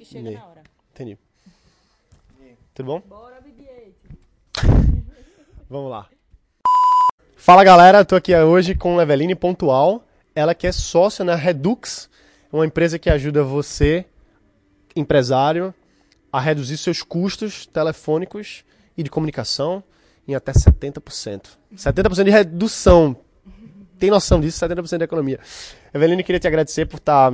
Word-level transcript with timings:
que 0.00 0.06
chega 0.06 0.30
na 0.30 0.46
hora. 0.46 0.62
Entendi. 0.94 1.18
Tudo 2.74 2.86
bom? 2.86 3.02
Bora, 3.06 3.38
BB-8. 3.42 3.92
Vamos 5.68 5.90
lá. 5.90 6.08
Fala 7.36 7.62
galera, 7.62 8.04
tô 8.04 8.16
aqui 8.16 8.34
hoje 8.34 8.74
com 8.74 9.00
Eveline 9.00 9.34
Pontual, 9.34 10.06
ela 10.34 10.54
que 10.54 10.66
é 10.66 10.72
sócia 10.72 11.24
na 11.24 11.34
Redux, 11.34 12.08
uma 12.50 12.64
empresa 12.64 12.98
que 12.98 13.10
ajuda 13.10 13.44
você, 13.44 14.06
empresário, 14.96 15.74
a 16.32 16.40
reduzir 16.40 16.78
seus 16.78 17.02
custos 17.02 17.66
telefônicos 17.66 18.64
e 18.96 19.02
de 19.02 19.10
comunicação 19.10 19.82
em 20.26 20.34
até 20.34 20.52
70%. 20.52 21.58
70% 21.74 22.24
de 22.24 22.30
redução. 22.30 23.16
Tem 23.98 24.10
noção 24.10 24.40
disso? 24.40 24.64
70% 24.64 24.98
da 24.98 25.04
economia. 25.04 25.40
Eveline, 25.92 26.22
queria 26.22 26.40
te 26.40 26.48
agradecer 26.48 26.86
por 26.86 26.96
estar 26.96 27.32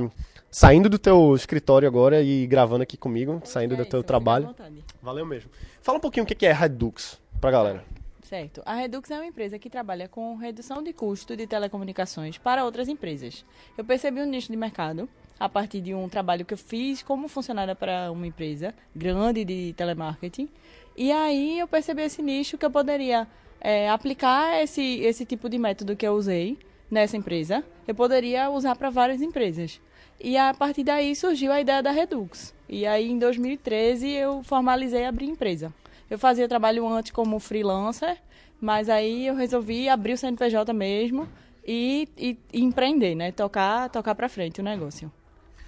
saindo 0.49 0.89
do 0.89 0.97
teu 0.99 1.35
escritório 1.35 1.87
agora 1.87 2.21
e 2.21 2.47
gravando 2.47 2.83
aqui 2.83 2.97
comigo, 2.97 3.41
saindo 3.45 3.73
É 3.73 3.77
do 3.77 3.81
isso, 3.83 3.91
teu 3.91 4.03
trabalho. 4.03 4.53
Valeu 5.01 5.25
mesmo. 5.25 5.49
Fala 5.81 5.97
um 5.97 6.01
pouquinho 6.01 6.23
o 6.23 6.27
que 6.27 6.45
é 6.45 6.51
Redux 6.51 7.19
pra 7.39 7.51
galera. 7.51 7.83
Certo. 8.23 8.61
A 8.65 8.75
Redux 8.75 9.09
é 9.09 9.15
uma 9.15 9.25
empresa 9.25 9.57
que 9.57 9.69
trabalha 9.69 10.09
com 10.09 10.35
redução 10.35 10.83
de 10.83 10.91
custo 10.91 11.35
de 11.35 11.47
telecomunicações 11.47 12.37
para 12.37 12.65
outras 12.65 12.89
empresas. 12.89 13.45
Eu 13.77 13.85
percebi 13.85 14.21
um 14.21 14.25
nicho 14.25 14.51
de 14.51 14.57
mercado 14.57 15.07
a 15.39 15.47
partir 15.47 15.79
de 15.79 15.93
um 15.93 16.09
trabalho 16.09 16.43
que 16.43 16.53
eu 16.53 16.57
fiz 16.57 17.01
como 17.01 17.29
funcionária 17.29 17.73
para 17.73 18.11
uma 18.11 18.27
empresa 18.27 18.73
grande 18.93 19.45
de 19.45 19.73
telemarketing. 19.77 20.49
E 20.97 21.09
aí 21.09 21.59
eu 21.59 21.67
percebi 21.69 22.01
esse 22.01 22.21
nicho 22.21 22.57
que 22.57 22.65
eu 22.65 22.71
poderia 22.71 23.25
é, 23.61 23.89
aplicar 23.89 24.61
esse, 24.61 24.99
esse 24.99 25.25
tipo 25.25 25.47
de 25.47 25.57
método 25.57 25.95
que 25.95 26.05
eu 26.05 26.13
usei 26.13 26.57
nessa 26.91 27.15
empresa. 27.15 27.63
Eu 27.87 27.95
poderia 27.95 28.49
usar 28.49 28.75
para 28.75 28.89
várias 28.89 29.21
empresas. 29.21 29.79
E 30.19 30.35
a 30.37 30.53
partir 30.53 30.83
daí 30.83 31.15
surgiu 31.15 31.51
a 31.51 31.61
ideia 31.61 31.81
da 31.81 31.91
Redux. 31.91 32.53
E 32.67 32.85
aí 32.85 33.09
em 33.09 33.19
2013 33.19 34.09
eu 34.09 34.43
formalizei 34.43 35.01
e 35.01 35.05
abri 35.05 35.25
empresa. 35.25 35.73
Eu 36.09 36.17
fazia 36.17 36.47
trabalho 36.47 36.87
antes 36.87 37.11
como 37.11 37.39
freelancer, 37.39 38.17
mas 38.59 38.89
aí 38.89 39.27
eu 39.27 39.35
resolvi 39.35 39.87
abrir 39.87 40.13
o 40.13 40.17
CNPJ 40.17 40.73
mesmo 40.73 41.27
e, 41.65 42.07
e, 42.17 42.37
e 42.51 42.63
empreender, 42.63 43.13
né? 43.13 43.31
Tocar, 43.31 43.89
tocar 43.89 44.15
para 44.15 44.29
frente 44.29 44.61
o 44.61 44.63
negócio. 44.63 45.11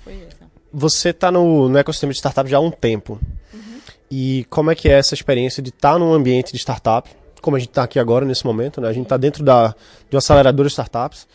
Foi 0.04 0.14
essa. 0.28 0.50
Você 0.72 1.10
está 1.10 1.32
no, 1.32 1.68
no 1.68 1.78
ecossistema 1.78 2.12
de 2.12 2.18
startup 2.18 2.50
já 2.50 2.58
há 2.58 2.62
um 2.62 2.72
tempo. 2.72 3.20
E 4.12 4.46
como 4.50 4.72
é 4.72 4.76
que 4.76 4.90
é 4.90 4.94
essa 4.94 5.14
experiência 5.14 5.62
de 5.62 5.70
estar 5.70 6.00
num 6.00 6.12
ambiente 6.14 6.52
de 6.52 6.58
startup, 6.58 7.08
como 7.42 7.56
a 7.56 7.60
gente 7.60 7.70
está 7.70 7.84
aqui 7.84 8.00
agora 8.00 8.26
nesse 8.26 8.46
momento, 8.46 8.82
né? 8.82 8.88
A 8.88 8.94
gente 8.94 9.04
está 9.04 9.18
dentro 9.18 9.44
da, 9.44 9.76
de 10.10 10.16
uma 10.16 10.20
aceleradora 10.20 10.68
de 10.68 10.72
startups. 10.72 11.28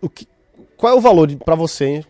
O 0.00 0.08
que, 0.08 0.26
qual 0.76 0.92
é 0.92 0.96
o 0.96 1.00
valor 1.00 1.32
para 1.36 1.54
você 1.54 2.04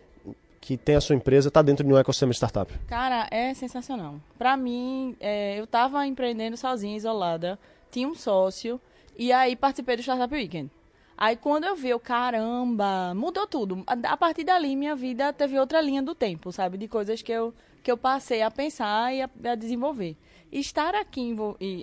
que 0.67 0.75
tem 0.75 0.97
a 0.97 1.01
sua 1.01 1.15
empresa 1.15 1.47
estar 1.47 1.61
dentro 1.61 1.87
de 1.87 1.93
um 1.93 1.97
ecossistema 1.97 2.29
de 2.29 2.35
startup? 2.35 2.73
Cara, 2.87 3.25
é 3.31 3.53
sensacional. 3.53 4.15
Pra 4.37 4.57
mim, 4.57 5.15
é, 5.17 5.57
eu 5.57 5.65
tava 5.65 6.05
empreendendo 6.05 6.57
sozinha, 6.57 6.97
isolada, 6.97 7.57
tinha 7.89 8.05
um 8.05 8.13
sócio, 8.13 8.77
e 9.17 9.31
aí 9.31 9.55
participei 9.55 9.95
do 9.95 10.01
Startup 10.01 10.33
Weekend. 10.35 10.69
Aí 11.17 11.37
quando 11.37 11.63
eu 11.63 11.73
vi, 11.73 11.87
eu, 11.87 11.99
caramba, 12.01 13.13
mudou 13.15 13.47
tudo. 13.47 13.81
A, 13.87 13.93
a 14.11 14.17
partir 14.17 14.43
dali, 14.43 14.75
minha 14.75 14.93
vida 14.93 15.31
teve 15.31 15.57
outra 15.57 15.79
linha 15.79 16.03
do 16.03 16.13
tempo, 16.13 16.51
sabe? 16.51 16.77
De 16.77 16.89
coisas 16.89 17.21
que 17.21 17.31
eu, 17.31 17.53
que 17.81 17.89
eu 17.89 17.97
passei 17.97 18.41
a 18.41 18.51
pensar 18.51 19.15
e 19.15 19.21
a, 19.21 19.29
a 19.45 19.55
desenvolver. 19.55 20.17
Estar 20.51 20.95
aqui, 20.95 21.33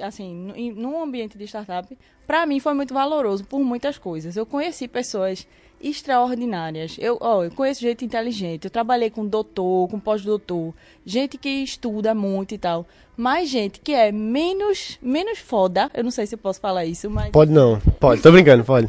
assim, 0.02 0.52
num 0.76 1.02
ambiente 1.02 1.38
de 1.38 1.44
startup, 1.44 1.96
pra 2.26 2.44
mim 2.44 2.60
foi 2.60 2.74
muito 2.74 2.92
valoroso 2.92 3.44
por 3.46 3.60
muitas 3.60 3.96
coisas. 3.96 4.36
Eu 4.36 4.44
conheci 4.44 4.86
pessoas 4.86 5.46
extraordinárias. 5.88 6.96
Eu, 6.98 7.18
ó, 7.20 7.44
eu 7.44 7.50
conheço 7.50 7.80
gente 7.80 8.04
inteligente. 8.04 8.64
Eu 8.64 8.70
trabalhei 8.70 9.10
com 9.10 9.26
doutor, 9.26 9.88
com 9.88 9.98
pós-doutor, 10.00 10.72
gente 11.04 11.36
que 11.38 11.48
estuda 11.48 12.14
muito 12.14 12.54
e 12.54 12.58
tal. 12.58 12.86
Mas 13.16 13.48
gente 13.48 13.80
que 13.80 13.92
é 13.92 14.10
menos, 14.10 14.98
menos 15.00 15.38
foda. 15.38 15.90
Eu 15.94 16.02
não 16.04 16.10
sei 16.10 16.26
se 16.26 16.34
eu 16.34 16.38
posso 16.38 16.60
falar 16.60 16.84
isso, 16.84 17.08
mas 17.10 17.30
Pode 17.30 17.52
não, 17.52 17.78
pode. 18.00 18.20
Tô 18.22 18.32
brincando, 18.32 18.64
pode. 18.64 18.88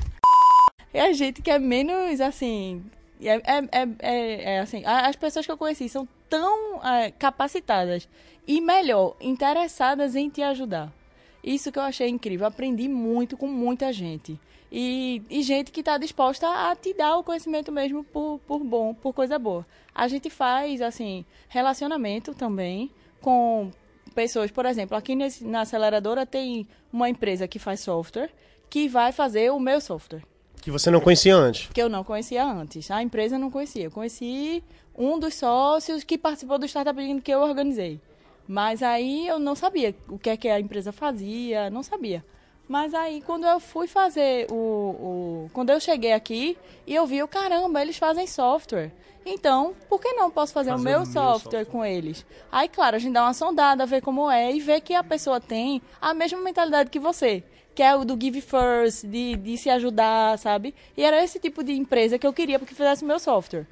é 0.94 1.02
a 1.02 1.14
gente 1.14 1.42
que 1.42 1.52
é 1.52 1.60
menos 1.60 2.20
assim. 2.22 2.84
É, 3.22 3.36
é, 3.36 3.64
é, 3.72 3.88
é- 4.00 4.56
é 4.56 4.60
assim, 4.60 4.84
as 4.86 5.16
pessoas 5.16 5.46
que 5.46 5.52
eu 5.52 5.58
conheci 5.58 5.88
são 5.88 6.08
tão 6.30 6.84
é, 6.86 7.12
capacitadas 7.12 8.08
e 8.48 8.60
melhor, 8.62 9.16
interessadas 9.22 10.16
em 10.16 10.30
te 10.30 10.42
ajudar. 10.42 10.92
Isso 11.46 11.72
que 11.72 11.78
eu 11.78 11.84
achei 11.84 12.10
incrível. 12.10 12.48
Aprendi 12.48 12.88
muito 12.90 13.38
com 13.38 13.48
muita 13.48 13.94
gente. 13.94 14.40
E, 14.72 15.22
e 15.30 15.44
gente 15.44 15.72
que 15.72 15.82
está 15.82 15.96
disposta 15.98 16.48
a 16.48 16.76
te 16.76 16.92
dar 16.94 17.18
o 17.18 17.24
conhecimento 17.24 17.72
mesmo 17.72 18.04
por, 18.04 18.40
por 18.48 18.64
bom, 18.64 18.96
por 18.96 19.14
coisa 19.14 19.38
boa. 19.38 19.66
A 19.94 20.08
gente 20.08 20.28
faz, 20.30 20.82
assim, 20.82 21.24
relacionamento 21.48 22.34
também 22.34 22.90
com 23.22 23.70
pessoas. 24.16 24.50
Por 24.50 24.66
exemplo, 24.66 24.98
aqui 24.98 25.16
nesse, 25.16 25.46
na 25.46 25.62
aceleradora 25.62 26.26
tem 26.26 26.68
uma 26.92 27.08
empresa 27.08 27.48
que 27.48 27.60
faz 27.60 27.82
software 27.82 28.32
que 28.68 28.88
vai 28.90 29.12
fazer 29.12 29.52
o 29.52 29.60
meu 29.60 29.80
software 29.80 30.24
Que 30.60 30.72
você 30.72 30.90
não 30.90 31.00
conhecia 31.00 31.36
antes. 31.36 31.70
que 31.72 31.82
eu 31.82 31.88
não 31.88 32.04
conhecia 32.04 32.44
antes. 32.44 32.90
A 32.90 33.04
empresa 33.04 33.38
não 33.38 33.52
conhecia. 33.52 33.84
Eu 33.84 33.92
conheci 33.92 34.64
um 34.98 35.20
dos 35.20 35.36
sócios 35.36 36.04
que 36.04 36.18
participou 36.18 36.58
do 36.58 36.66
Startup 36.66 36.98
Weekend 37.00 37.22
que 37.22 37.32
eu 37.32 37.42
organizei. 37.42 38.02
Mas 38.48 38.84
aí 38.84 39.28
eu 39.28 39.40
não 39.40 39.56
sabia 39.56 39.96
o 40.08 40.20
que 40.20 40.30
é 40.30 40.38
que 40.38 40.48
a 40.48 40.60
empresa 40.60 40.92
fazia, 40.92 41.70
não 41.70 41.82
sabia. 41.84 42.24
Mas 42.68 42.94
aí 42.94 43.22
quando 43.22 43.46
eu 43.46 43.60
fui 43.60 43.88
fazer 43.88 44.48
o, 44.52 44.56
o 44.56 45.50
quando 45.54 45.70
eu 45.70 45.80
cheguei 45.80 46.14
aqui 46.14 46.58
e 46.86 46.94
eu 46.96 47.06
vi, 47.06 47.22
o 47.22 47.28
caramba, 47.28 47.82
eles 47.82 47.98
fazem 47.98 48.28
software. 48.28 48.92
Então, 49.26 49.74
por 49.90 50.00
que 50.00 50.14
não 50.14 50.30
posso 50.30 50.54
fazer, 50.54 50.70
Fazer 50.70 50.82
o 50.82 50.86
meu, 50.86 51.06
software, 51.06 51.40
software. 51.40 51.66
com 51.66 51.84
eles? 51.84 52.24
Aí, 52.52 52.70
claro, 52.70 52.96
a 52.96 53.00
gente 53.00 53.14
dá 53.14 53.24
uma 53.24 53.34
sondada, 53.34 53.86
ver 53.86 54.02
como 54.02 54.30
é 54.30 54.54
e 54.54 54.60
ver 54.60 54.82
que 54.82 54.94
a 54.94 55.04
pessoa 55.04 55.42
tem 55.42 55.82
a 56.00 56.14
mesma 56.14 56.40
mentalidade 56.40 56.92
que 56.92 57.00
você. 57.00 57.44
Que 57.74 57.82
é 57.82 57.96
o 57.96 58.06
do 58.06 58.18
give 58.20 58.40
first, 58.40 59.06
de, 59.06 59.36
de 59.36 59.58
se 59.58 59.70
ajudar, 59.70 60.38
sabe? 60.38 60.76
E 60.96 61.04
era 61.04 61.24
esse 61.24 61.40
tipo 61.40 61.64
de 61.64 61.74
empresa 61.74 62.20
que 62.20 62.26
eu 62.26 62.32
queria 62.32 62.60
porque 62.60 62.76
fizesse 62.76 63.04
o 63.04 63.08
meu 63.08 63.18
software. 63.18 63.66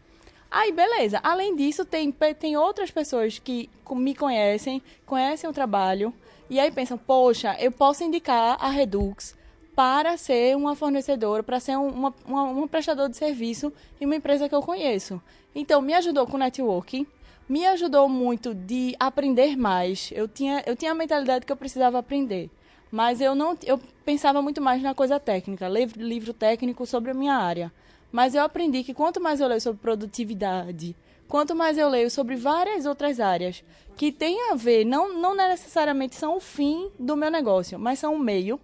Aí, 0.54 0.72
beleza. 0.72 1.20
Além 1.24 1.56
disso, 1.56 1.84
tem, 1.84 2.12
tem 2.12 2.56
outras 2.56 2.92
pessoas 2.92 3.40
que 3.40 3.72
me 3.90 4.14
conhecem, 4.14 4.84
conhecem 5.04 5.50
o 5.50 5.54
trabalho, 5.54 6.14
e 6.48 6.60
aí 6.60 6.70
pensam, 6.70 6.96
poxa, 6.96 7.58
eu 7.60 7.72
posso 7.72 8.04
indicar 8.04 8.64
a 8.64 8.70
Redux 8.70 9.36
para 9.76 10.16
ser 10.16 10.56
uma 10.56 10.76
fornecedora, 10.76 11.42
para 11.42 11.60
ser 11.60 11.76
um, 11.76 11.88
uma, 11.88 12.14
uma, 12.24 12.44
um 12.44 12.68
prestador 12.68 13.10
de 13.10 13.18
serviço 13.18 13.74
em 14.00 14.06
uma 14.06 14.16
empresa 14.16 14.48
que 14.48 14.54
eu 14.54 14.62
conheço. 14.62 15.20
Então, 15.56 15.82
me 15.82 15.96
ajudou 15.96 16.28
com 16.28 16.38
networking, 16.38 17.08
me 17.50 17.66
ajudou 17.66 18.08
muito 18.08 18.54
de 18.54 18.96
aprender 19.00 19.58
mais. 19.58 20.12
Eu 20.14 20.28
tinha, 20.28 20.62
eu 20.68 20.76
tinha 20.76 20.92
a 20.92 20.96
mentalidade 20.96 21.48
que 21.48 21.52
eu 21.52 21.58
precisava 21.58 21.98
aprender. 21.98 22.52
Mas 22.92 23.22
eu 23.22 23.34
não 23.34 23.58
eu 23.66 23.80
pensava 24.06 24.40
muito 24.40 24.62
mais 24.62 24.84
na 24.84 24.94
coisa 24.94 25.20
técnica, 25.20 25.68
livro, 25.68 26.00
livro 26.00 26.32
técnico 26.32 26.86
sobre 26.86 27.10
a 27.10 27.14
minha 27.16 27.34
área. 27.34 27.74
Mas 28.14 28.36
eu 28.36 28.44
aprendi 28.44 28.84
que 28.84 28.94
quanto 28.94 29.20
mais 29.20 29.42
eu 29.42 29.48
leio 29.48 29.60
sobre 29.60 29.82
produtividade, 29.82 30.96
quanto 31.28 31.56
mais 31.56 31.80
eu 31.80 31.90
leio 31.90 32.12
sobre 32.12 32.36
várias 32.36 32.86
outras 32.86 33.20
áreas 33.20 33.64
que 33.98 34.12
têm 34.12 34.52
a 34.52 34.56
ver, 34.56 34.86
não, 34.86 35.20
não 35.20 35.36
necessariamente 35.36 36.16
são 36.16 36.38
o 36.38 36.40
fim 36.40 36.92
do 37.00 37.18
meu 37.18 37.32
negócio, 37.32 37.80
mas 37.80 37.98
são 37.98 38.14
o 38.14 38.20
meio, 38.20 38.60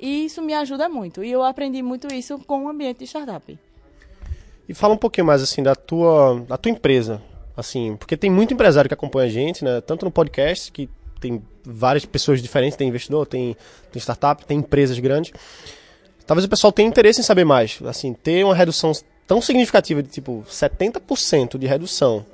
e 0.00 0.24
isso 0.24 0.40
me 0.40 0.54
ajuda 0.54 0.88
muito. 0.88 1.22
E 1.22 1.30
eu 1.30 1.42
aprendi 1.42 1.82
muito 1.82 2.12
isso 2.14 2.38
com 2.46 2.64
o 2.64 2.68
ambiente 2.68 3.00
de 3.00 3.04
startup. 3.04 3.58
E 4.66 4.72
fala 4.72 4.94
um 4.94 4.98
pouquinho 4.98 5.26
mais 5.26 5.42
assim 5.42 5.62
da 5.62 5.74
tua, 5.74 6.40
da 6.48 6.56
tua 6.56 6.72
empresa, 6.72 7.20
assim, 7.54 7.96
porque 7.96 8.16
tem 8.16 8.30
muito 8.30 8.54
empresário 8.54 8.88
que 8.88 8.94
acompanha 8.94 9.26
a 9.28 9.30
gente, 9.30 9.62
né? 9.62 9.82
Tanto 9.82 10.06
no 10.06 10.10
podcast 10.10 10.72
que 10.72 10.88
tem 11.20 11.42
várias 11.62 12.06
pessoas 12.06 12.40
diferentes, 12.40 12.74
tem 12.74 12.88
investidor, 12.88 13.26
tem, 13.26 13.54
tem 13.92 14.00
startup, 14.00 14.46
tem 14.46 14.60
empresas 14.60 14.98
grandes. 14.98 15.30
Talvez 16.26 16.44
o 16.44 16.48
pessoal 16.48 16.72
tenha 16.72 16.88
interesse 16.88 17.20
em 17.20 17.22
saber 17.24 17.44
mais, 17.44 17.78
assim, 17.86 18.12
ter 18.14 18.44
uma 18.44 18.54
redução 18.54 18.92
tão 19.26 19.40
significativa 19.40 20.02
de 20.02 20.08
tipo 20.08 20.44
70% 20.48 21.58
de 21.58 21.66
redução, 21.66 22.24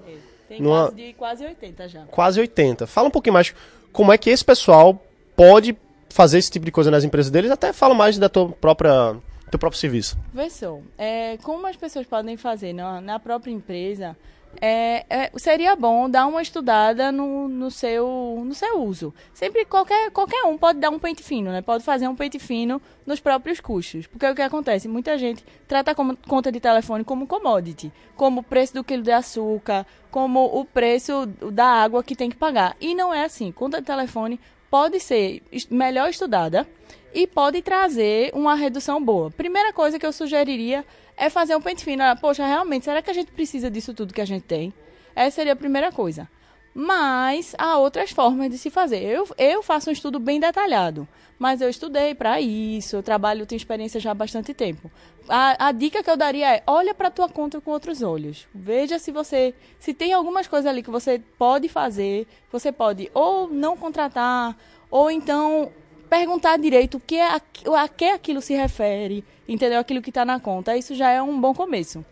Tem 0.49 0.61
Numa- 0.61 0.84
caso 0.87 0.97
de 0.97 1.12
quase 1.12 1.45
80 1.45 1.89
já. 1.89 2.01
quase 2.06 2.41
80. 2.41 2.87
Fala 2.87 3.07
um 3.07 3.10
pouquinho 3.10 3.34
mais 3.34 3.54
como 3.92 4.13
é 4.13 4.19
que 4.19 4.28
esse 4.31 4.45
pessoal 4.45 5.01
pode 5.37 5.77
fazer 6.09 6.39
esse 6.39 6.51
tipo 6.51 6.65
de 6.66 6.72
coisa 6.72 6.91
nas 6.91 7.04
empresas 7.04 7.31
deles, 7.31 7.51
até 7.53 7.72
fala 7.72 7.95
mais 7.95 8.19
da 8.19 8.28
tua 8.28 8.48
própria 8.48 9.15
teu 9.48 9.59
próprio 9.59 9.81
serviço. 9.81 10.16
Vê 10.33 10.48
só, 10.51 10.78
é, 10.98 11.36
como 11.43 11.66
as 11.66 11.75
pessoas 11.77 12.07
podem 12.07 12.36
fazer 12.36 12.72
na, 12.72 13.01
na 13.01 13.19
própria 13.19 13.51
empresa, 13.53 14.16
é, 14.60 15.04
é, 15.08 15.30
seria 15.36 15.76
bom 15.76 16.08
dar 16.08 16.26
uma 16.26 16.42
estudada 16.42 17.12
no, 17.12 17.48
no, 17.48 17.70
seu, 17.70 18.42
no 18.44 18.54
seu 18.54 18.82
uso. 18.82 19.14
Sempre 19.32 19.64
qualquer, 19.64 20.10
qualquer 20.10 20.44
um 20.44 20.56
pode 20.56 20.78
dar 20.78 20.91
um 20.91 20.98
pente 20.98 21.22
fino, 21.22 21.50
né? 21.50 21.62
Pode 21.62 21.84
fazer 21.84 22.08
um 22.08 22.16
pente 22.16 22.38
fino 22.38 22.80
nos 23.06 23.20
próprios 23.20 23.60
custos. 23.60 24.06
Porque 24.06 24.26
o 24.26 24.34
que 24.34 24.42
acontece? 24.42 24.88
Muita 24.88 25.16
gente 25.18 25.44
trata 25.68 25.94
como- 25.94 26.16
conta 26.28 26.50
de 26.50 26.60
telefone 26.60 27.04
como 27.04 27.26
commodity, 27.26 27.92
como 28.16 28.41
o 28.41 28.44
preço 28.44 28.74
do 28.74 28.84
quilo 28.84 29.02
de 29.02 29.12
açúcar, 29.12 29.86
como 30.10 30.44
o 30.44 30.64
preço 30.64 31.26
da 31.52 31.66
água 31.66 32.02
que 32.02 32.16
tem 32.16 32.30
que 32.30 32.36
pagar. 32.36 32.76
E 32.80 32.94
não 32.94 33.14
é 33.14 33.24
assim. 33.24 33.52
Conta 33.52 33.80
de 33.80 33.86
telefone 33.86 34.41
pode 34.70 35.00
ser 35.00 35.42
melhor 35.70 36.08
estudada 36.08 36.66
e 37.15 37.27
pode 37.27 37.62
trazer 37.62 38.30
uma 38.34 38.54
redução 38.54 39.03
boa. 39.03 39.30
Primeira 39.30 39.72
coisa 39.72 39.98
que 39.98 40.07
eu 40.07 40.12
sugeriria 40.12 40.84
é 41.16 41.28
fazer 41.28 41.54
um 41.57 41.60
pente 41.60 41.84
fino. 41.84 42.03
Ah, 42.03 42.16
Poxa, 42.16 42.47
realmente, 42.47 42.84
será 42.84 43.03
que 43.03 43.10
a 43.10 43.15
gente 43.15 43.33
precisa 43.33 43.71
disso 43.71 43.92
tudo 43.95 44.15
que 44.15 44.21
a 44.21 44.27
gente 44.27 44.45
tem? 44.45 44.72
Essa 45.15 45.36
seria 45.36 45.53
a 45.53 45.57
primeira 45.57 45.91
coisa. 45.92 46.28
Mas 46.72 47.54
há 47.59 47.78
outras 47.78 48.10
formas 48.10 48.48
de 48.48 48.57
se 48.57 48.71
fazer. 48.71 49.03
Eu, 49.03 49.28
eu 49.36 49.62
faço 49.62 49.91
um 49.91 49.92
estudo 49.92 50.21
bem 50.21 50.39
detalhado, 50.39 51.07
mas 51.36 51.60
eu 51.60 51.68
estudei 51.68 52.15
para 52.15 52.41
isso, 52.41 52.95
eu 52.95 53.03
trabalho, 53.03 53.45
tenho 53.45 53.57
experiência 53.57 53.98
já 53.98 54.12
há 54.12 54.15
bastante 54.15 54.54
tempo. 54.54 54.91
A, 55.28 55.68
a 55.68 55.72
dica 55.72 56.03
que 56.03 56.09
eu 56.09 56.16
daria 56.16 56.57
é: 56.57 56.62
olha 56.66 56.95
para 56.95 57.09
a 57.09 57.10
tua 57.10 57.28
conta 57.28 57.60
com 57.60 57.72
outros 57.72 58.03
olhos. 58.03 58.47
Veja 58.54 59.01
se 59.01 59.10
você 59.10 59.53
se 59.80 59.92
tem 59.92 60.12
algumas 60.12 60.47
coisas 60.47 60.66
ali 60.66 60.83
que 60.83 60.91
você 60.91 61.21
pode 61.36 61.68
fazer, 61.68 62.27
você 62.53 62.71
pode 62.71 63.10
ou 63.12 63.48
não 63.48 63.77
contratar, 63.77 64.57
ou 64.89 65.10
então 65.10 65.72
perguntar 66.10 66.59
direito 66.59 66.97
o 66.97 67.01
que 67.01 67.15
é 67.15 67.36
a, 67.36 67.89
que 67.89 68.04
aquilo 68.04 68.42
se 68.42 68.54
refere, 68.54 69.24
entendeu? 69.48 69.78
Aquilo 69.78 70.03
que 70.03 70.10
está 70.10 70.24
na 70.24 70.41
conta. 70.41 70.77
Isso 70.77 70.95
já 70.95 71.10
é 71.10 71.22
um 71.22 71.41
bom 71.41 71.54
começo. 71.54 72.04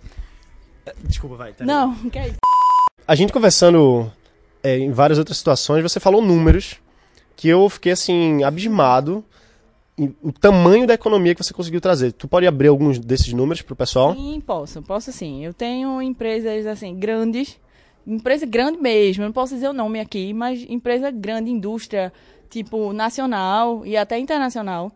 Desculpa, 1.03 1.37
vai. 1.37 1.53
Tá 1.53 1.65
não, 1.65 1.95
que 2.09 2.19
é 2.19 2.29
isso. 2.29 2.37
A 3.07 3.15
gente 3.15 3.33
conversando 3.33 4.11
é, 4.63 4.79
em 4.79 4.93
várias 4.93 5.19
outras 5.19 5.37
situações, 5.37 5.83
você 5.83 5.99
falou 5.99 6.23
números 6.23 6.77
que 7.37 7.49
eu 7.49 7.69
fiquei 7.69 7.93
assim, 7.93 8.43
abismado 8.45 9.25
o 10.23 10.33
tamanho 10.33 10.87
da 10.87 10.95
economia 10.95 11.35
que 11.35 11.43
você 11.43 11.53
conseguiu 11.53 11.81
trazer. 11.81 12.13
Tu 12.13 12.29
pode 12.29 12.47
abrir 12.47 12.69
alguns 12.69 12.99
desses 12.99 13.33
números 13.33 13.63
para 13.63 13.73
o 13.73 13.77
pessoal? 13.77 14.15
Sim, 14.15 14.41
posso, 14.47 14.81
posso 14.83 15.13
sim. 15.13 15.45
Eu 15.45 15.53
tenho 15.53 16.01
empresas 16.01 16.67
assim 16.67 16.95
grandes, 16.95 17.59
empresa 18.09 18.47
grande 18.47 18.79
mesmo. 18.79 19.23
Eu 19.23 19.27
não 19.27 19.33
posso 19.33 19.55
dizer 19.55 19.69
o 19.69 19.73
nome 19.73 20.01
aqui, 20.01 20.33
mas 20.33 20.65
empresa 20.69 21.11
grande, 21.11 21.51
indústria 21.51 22.13
tipo 22.49 22.93
nacional 22.95 23.85
e 23.85 23.97
até 23.97 24.19
internacional, 24.19 24.91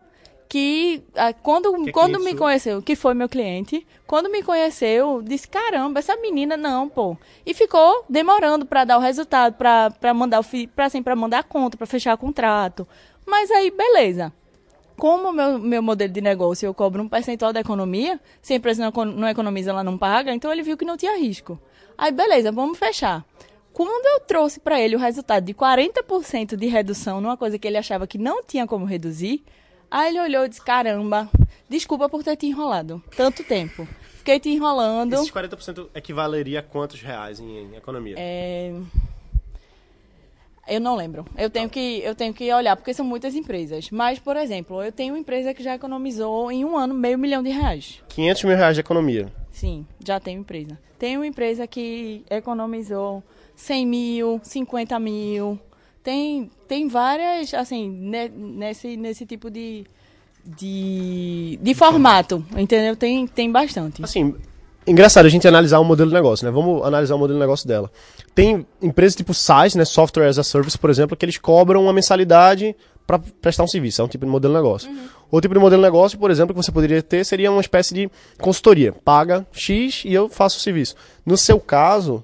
que 0.49 1.03
ah, 1.15 1.31
quando, 1.33 1.83
que 1.83 1.91
quando 1.91 2.19
me 2.19 2.35
conheceu, 2.35 2.81
que 2.81 2.95
foi 2.95 3.13
meu 3.13 3.29
cliente, 3.29 3.85
quando 4.07 4.29
me 4.29 4.41
conheceu, 4.41 5.21
disse: 5.21 5.47
caramba, 5.47 5.99
essa 5.99 6.15
menina 6.15 6.57
não, 6.57 6.89
pô. 6.89 7.15
E 7.45 7.53
ficou 7.53 8.03
demorando 8.09 8.65
para 8.65 8.83
dar 8.83 8.97
o 8.97 9.01
resultado, 9.01 9.55
para 9.55 10.13
mandar 10.13 10.39
o 10.39 10.45
para 10.75 10.85
assim, 10.85 11.03
para 11.03 11.15
mandar 11.15 11.39
a 11.39 11.43
conta, 11.43 11.77
para 11.77 11.87
fechar 11.87 12.13
o 12.15 12.17
contrato. 12.17 12.87
Mas 13.25 13.49
aí, 13.51 13.71
beleza. 13.71 14.33
Como 14.95 15.33
meu, 15.33 15.57
meu 15.57 15.81
modelo 15.81 16.13
de 16.13 16.21
negócio 16.21 16.67
eu 16.67 16.73
cobro 16.73 17.01
um 17.01 17.09
percentual 17.09 17.51
da 17.51 17.59
economia, 17.59 18.19
se 18.39 18.53
a 18.53 18.57
empresa 18.57 18.91
não, 18.91 19.05
não 19.05 19.27
economiza, 19.27 19.71
ela 19.71 19.83
não 19.83 19.97
paga, 19.97 20.35
então 20.35 20.51
ele 20.51 20.61
viu 20.61 20.77
que 20.77 20.85
não 20.85 20.95
tinha 20.95 21.17
risco. 21.17 21.59
Aí, 21.97 22.11
beleza, 22.11 22.51
vamos 22.51 22.77
fechar. 22.77 23.25
Quando 23.71 24.05
eu 24.05 24.19
trouxe 24.21 24.59
para 24.59 24.79
ele 24.79 24.95
o 24.95 24.99
resultado 24.99 25.45
de 25.45 25.53
40% 25.53 26.55
de 26.55 26.67
redução 26.67 27.19
numa 27.19 27.35
coisa 27.35 27.57
que 27.57 27.67
ele 27.67 27.77
achava 27.77 28.05
que 28.05 28.17
não 28.17 28.43
tinha 28.43 28.67
como 28.67 28.85
reduzir, 28.85 29.43
Aí 29.93 30.09
ele 30.09 30.19
olhou 30.19 30.45
e 30.45 30.49
disse: 30.49 30.65
Caramba, 30.65 31.29
desculpa 31.69 32.09
por 32.09 32.23
ter 32.23 32.35
te 32.35 32.47
enrolado 32.47 33.01
tanto 33.15 33.43
tempo. 33.43 33.87
Fiquei 34.17 34.39
te 34.39 34.49
enrolando. 34.49 35.13
Esses 35.13 35.31
40% 35.31 35.89
equivaleria 35.93 36.61
a 36.61 36.63
quantos 36.63 36.99
reais 36.99 37.39
em, 37.39 37.59
em 37.59 37.75
economia? 37.75 38.15
É... 38.17 38.73
Eu 40.67 40.81
não 40.81 40.95
lembro. 40.95 41.25
Eu 41.37 41.47
tenho, 41.47 41.69
que, 41.69 42.01
eu 42.03 42.15
tenho 42.15 42.33
que 42.33 42.51
olhar, 42.51 42.75
porque 42.75 42.93
são 42.93 43.05
muitas 43.05 43.35
empresas. 43.35 43.91
Mas, 43.91 44.17
por 44.17 44.35
exemplo, 44.35 44.81
eu 44.81 44.91
tenho 44.91 45.13
uma 45.13 45.19
empresa 45.19 45.53
que 45.53 45.61
já 45.61 45.75
economizou 45.75 46.51
em 46.51 46.65
um 46.65 46.75
ano 46.75 46.95
meio 46.95 47.19
milhão 47.19 47.43
de 47.43 47.49
reais. 47.49 48.01
500 48.07 48.43
mil 48.45 48.55
reais 48.55 48.73
de 48.73 48.79
economia? 48.79 49.31
Sim, 49.53 49.85
já 50.03 50.19
tenho 50.19 50.41
empresa. 50.41 50.77
Tem 50.97 51.15
uma 51.15 51.27
empresa 51.27 51.67
que 51.67 52.25
economizou 52.29 53.23
100 53.55 53.85
mil, 53.85 54.41
50 54.43 54.99
mil. 54.99 55.59
Tem, 56.03 56.49
tem 56.67 56.87
várias, 56.87 57.53
assim, 57.53 57.89
nesse, 57.89 58.97
nesse 58.97 59.25
tipo 59.25 59.49
de, 59.49 59.85
de, 60.43 61.57
de 61.61 61.73
formato, 61.73 62.43
entendeu? 62.57 62.95
Tem, 62.95 63.25
tem 63.27 63.49
bastante. 63.49 64.03
Assim, 64.03 64.35
engraçado 64.87 65.27
a 65.27 65.29
gente 65.29 65.47
analisar 65.47 65.79
o 65.79 65.85
modelo 65.85 66.09
de 66.09 66.15
negócio, 66.15 66.45
né? 66.45 66.51
Vamos 66.51 66.83
analisar 66.83 67.15
o 67.15 67.19
modelo 67.19 67.37
de 67.37 67.43
negócio 67.43 67.67
dela. 67.67 67.89
Tem 68.33 68.65
empresas 68.81 69.15
tipo 69.15 69.33
SaaS, 69.33 69.75
né? 69.75 69.85
Software 69.85 70.27
as 70.27 70.39
a 70.39 70.43
Service, 70.43 70.77
por 70.77 70.89
exemplo, 70.89 71.15
que 71.15 71.23
eles 71.23 71.37
cobram 71.37 71.83
uma 71.83 71.93
mensalidade 71.93 72.75
para 73.05 73.19
prestar 73.19 73.63
um 73.63 73.67
serviço. 73.67 74.01
É 74.01 74.05
um 74.05 74.07
tipo 74.07 74.25
de 74.25 74.31
modelo 74.31 74.53
de 74.53 74.59
negócio. 74.59 74.89
Uhum. 74.89 75.07
Outro 75.31 75.47
tipo 75.49 75.53
de 75.53 75.59
modelo 75.59 75.81
de 75.81 75.87
negócio, 75.87 76.17
por 76.17 76.31
exemplo, 76.31 76.53
que 76.53 76.61
você 76.61 76.71
poderia 76.71 77.01
ter 77.01 77.25
seria 77.25 77.51
uma 77.51 77.61
espécie 77.61 77.93
de 77.93 78.09
consultoria. 78.39 78.93
Paga 78.93 79.45
X 79.51 80.03
e 80.05 80.13
eu 80.13 80.29
faço 80.29 80.57
o 80.57 80.61
serviço. 80.61 80.95
No 81.25 81.37
seu 81.37 81.59
caso, 81.59 82.23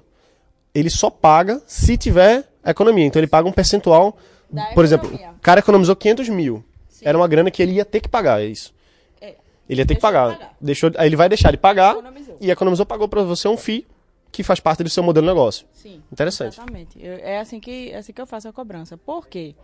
ele 0.74 0.90
só 0.90 1.10
paga 1.10 1.60
se 1.66 1.96
tiver 1.96 2.44
economia. 2.64 3.06
Então 3.06 3.20
ele 3.20 3.26
paga 3.26 3.48
um 3.48 3.52
percentual. 3.52 4.16
Da 4.50 4.66
por 4.74 4.84
economia. 4.84 5.16
exemplo, 5.16 5.36
o 5.36 5.40
cara 5.40 5.60
economizou 5.60 5.94
500 5.94 6.28
mil. 6.28 6.64
Sim. 6.88 7.04
Era 7.06 7.16
uma 7.16 7.28
grana 7.28 7.50
que 7.50 7.62
ele 7.62 7.72
ia 7.72 7.84
ter 7.84 8.00
que 8.00 8.08
pagar, 8.08 8.42
é 8.42 8.46
isso. 8.46 8.74
É. 9.20 9.34
Ele 9.68 9.80
ia 9.80 9.86
ter 9.86 9.94
que 9.94 10.00
pagar. 10.00 10.32
pagar. 10.32 10.56
Deixou, 10.60 10.90
aí 10.96 11.08
ele 11.08 11.16
vai 11.16 11.28
deixar 11.28 11.50
de 11.50 11.56
pagar 11.56 11.92
economizou. 11.92 12.36
e 12.40 12.50
economizou, 12.50 12.86
pagou 12.86 13.08
para 13.08 13.22
você 13.22 13.48
um 13.48 13.56
FII 13.56 13.86
que 14.32 14.42
faz 14.42 14.60
parte 14.60 14.82
do 14.82 14.90
seu 14.90 15.02
modelo 15.02 15.26
de 15.26 15.32
negócio. 15.32 15.66
Sim. 15.72 16.02
Interessante. 16.12 16.54
Exatamente. 16.54 16.98
Eu, 17.00 17.14
é 17.14 17.38
assim 17.38 17.58
que, 17.58 17.90
é 17.90 17.96
assim 17.96 18.12
que 18.12 18.20
eu 18.20 18.26
faço 18.26 18.48
a 18.48 18.52
cobrança. 18.52 18.96
Por 18.96 19.26
quê? 19.26 19.54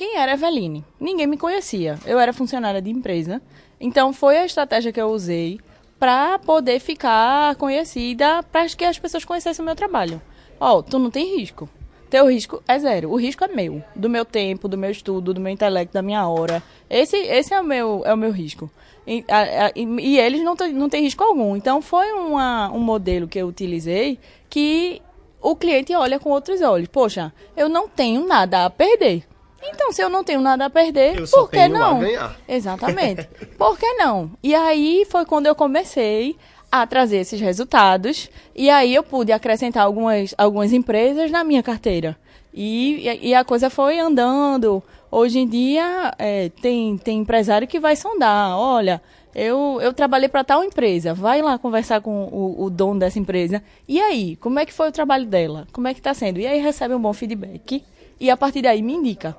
Quem 0.00 0.16
era 0.16 0.32
Eveline? 0.32 0.82
Ninguém 0.98 1.26
me 1.26 1.36
conhecia. 1.36 1.98
Eu 2.06 2.18
era 2.18 2.32
funcionária 2.32 2.80
de 2.80 2.88
empresa. 2.88 3.42
Então 3.78 4.14
foi 4.14 4.38
a 4.38 4.46
estratégia 4.46 4.90
que 4.90 4.98
eu 4.98 5.08
usei 5.08 5.60
para 5.98 6.38
poder 6.38 6.80
ficar 6.80 7.54
conhecida, 7.56 8.42
para 8.44 8.66
que 8.66 8.86
as 8.86 8.98
pessoas 8.98 9.26
conhecessem 9.26 9.62
o 9.62 9.66
meu 9.66 9.76
trabalho. 9.76 10.18
Ó, 10.58 10.78
oh, 10.78 10.82
tu 10.82 10.98
não 10.98 11.10
tem 11.10 11.36
risco. 11.36 11.68
Teu 12.08 12.30
risco 12.30 12.62
é 12.66 12.78
zero. 12.78 13.10
O 13.10 13.16
risco 13.16 13.44
é 13.44 13.48
meu. 13.48 13.84
Do 13.94 14.08
meu 14.08 14.24
tempo, 14.24 14.68
do 14.68 14.78
meu 14.78 14.90
estudo, 14.90 15.34
do 15.34 15.40
meu 15.40 15.52
intelecto, 15.52 15.92
da 15.92 16.00
minha 16.00 16.26
hora. 16.26 16.62
Esse, 16.88 17.18
esse 17.18 17.52
é, 17.52 17.60
o 17.60 17.64
meu, 17.64 18.00
é 18.06 18.14
o 18.14 18.16
meu 18.16 18.30
risco. 18.30 18.70
E, 19.06 19.22
a, 19.28 19.66
a, 19.66 19.72
e 19.76 20.18
eles 20.18 20.42
não, 20.42 20.56
não 20.72 20.88
têm 20.88 21.02
risco 21.02 21.22
algum. 21.22 21.54
Então, 21.54 21.82
foi 21.82 22.10
uma, 22.12 22.72
um 22.72 22.80
modelo 22.80 23.28
que 23.28 23.38
eu 23.38 23.46
utilizei 23.46 24.18
que 24.48 25.02
o 25.42 25.54
cliente 25.54 25.94
olha 25.94 26.18
com 26.18 26.30
outros 26.30 26.62
olhos. 26.62 26.88
Poxa, 26.88 27.34
eu 27.54 27.68
não 27.68 27.86
tenho 27.86 28.26
nada 28.26 28.64
a 28.64 28.70
perder. 28.70 29.28
Então, 29.62 29.92
se 29.92 30.02
eu 30.02 30.08
não 30.08 30.24
tenho 30.24 30.40
nada 30.40 30.66
a 30.66 30.70
perder, 30.70 31.18
eu 31.18 31.26
por 31.26 31.50
que 31.50 31.68
não? 31.68 32.00
Exatamente. 32.48 33.28
por 33.58 33.78
que 33.78 33.92
não? 33.94 34.30
E 34.42 34.54
aí 34.54 35.06
foi 35.08 35.24
quando 35.24 35.46
eu 35.46 35.54
comecei 35.54 36.36
a 36.70 36.86
trazer 36.86 37.18
esses 37.18 37.40
resultados 37.40 38.30
e 38.54 38.70
aí 38.70 38.94
eu 38.94 39.02
pude 39.02 39.32
acrescentar 39.32 39.84
algumas, 39.84 40.34
algumas 40.38 40.72
empresas 40.72 41.30
na 41.30 41.42
minha 41.42 41.62
carteira. 41.62 42.16
E, 42.54 43.18
e 43.22 43.34
a 43.34 43.44
coisa 43.44 43.68
foi 43.68 43.98
andando. 43.98 44.82
Hoje 45.10 45.40
em 45.40 45.48
dia 45.48 46.14
é, 46.18 46.48
tem, 46.62 46.96
tem 46.96 47.18
empresário 47.18 47.66
que 47.66 47.80
vai 47.80 47.96
sondar, 47.96 48.56
olha, 48.56 49.02
eu, 49.34 49.78
eu 49.80 49.92
trabalhei 49.92 50.28
para 50.28 50.44
tal 50.44 50.64
empresa, 50.64 51.14
vai 51.14 51.42
lá 51.42 51.58
conversar 51.58 52.00
com 52.00 52.24
o, 52.24 52.64
o, 52.64 52.70
dono 52.70 53.00
dessa 53.00 53.18
empresa. 53.18 53.62
E 53.88 54.00
aí, 54.00 54.36
como 54.36 54.58
é 54.58 54.66
que 54.66 54.72
foi 54.72 54.88
o 54.88 54.92
trabalho 54.92 55.26
dela? 55.26 55.66
Como 55.72 55.88
é 55.88 55.94
que 55.94 56.00
está 56.00 56.14
sendo? 56.14 56.38
E 56.38 56.46
aí 56.46 56.60
recebe 56.60 56.94
um 56.94 57.00
bom 57.00 57.12
feedback 57.12 57.84
e 58.18 58.30
a 58.30 58.36
partir 58.36 58.62
daí 58.62 58.82
me 58.82 58.92
indica. 58.92 59.36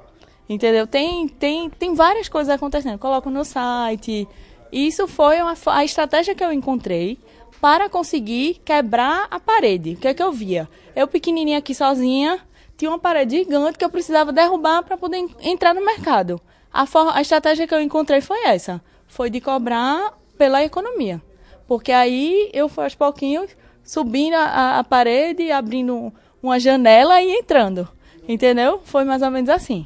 Entendeu? 0.49 0.85
Tem, 0.85 1.27
tem, 1.27 1.69
tem 1.69 1.93
várias 1.93 2.27
coisas 2.27 2.53
acontecendo. 2.53 2.99
Coloco 2.99 3.29
no 3.29 3.45
site, 3.45 4.27
isso 4.71 5.07
foi 5.07 5.41
uma, 5.41 5.53
a 5.67 5.83
estratégia 5.83 6.33
que 6.33 6.43
eu 6.43 6.51
encontrei 6.51 7.17
para 7.59 7.89
conseguir 7.89 8.61
quebrar 8.65 9.27
a 9.29 9.39
parede. 9.39 9.93
O 9.93 9.97
que 9.97 10.07
é 10.07 10.13
que 10.13 10.23
eu 10.23 10.31
via? 10.31 10.67
Eu 10.95 11.07
pequenininha 11.07 11.59
aqui 11.59 11.75
sozinha, 11.75 12.39
tinha 12.75 12.89
uma 12.89 12.97
parede 12.97 13.37
gigante 13.37 13.77
que 13.77 13.85
eu 13.85 13.89
precisava 13.89 14.31
derrubar 14.33 14.81
para 14.83 14.97
poder 14.97 15.25
entrar 15.41 15.73
no 15.75 15.85
mercado. 15.85 16.41
A, 16.73 16.85
for, 16.85 17.15
a 17.15 17.21
estratégia 17.21 17.67
que 17.67 17.73
eu 17.73 17.81
encontrei 17.81 18.21
foi 18.21 18.45
essa, 18.45 18.81
foi 19.07 19.29
de 19.29 19.39
cobrar 19.39 20.17
pela 20.37 20.63
economia. 20.63 21.21
Porque 21.67 21.91
aí 21.91 22.49
eu 22.53 22.67
fui 22.67 22.83
aos 22.83 22.95
pouquinhos 22.95 23.55
subindo 23.83 24.33
a, 24.33 24.79
a 24.79 24.83
parede, 24.83 25.51
abrindo 25.51 26.11
uma 26.41 26.59
janela 26.59 27.21
e 27.21 27.31
entrando. 27.31 27.87
Entendeu? 28.27 28.81
Foi 28.83 29.03
mais 29.03 29.21
ou 29.21 29.29
menos 29.29 29.49
assim. 29.49 29.85